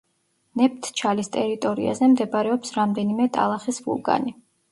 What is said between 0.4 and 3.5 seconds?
ნეფთჩალის ტერიტორიაზე მდებარეობს რამდენიმე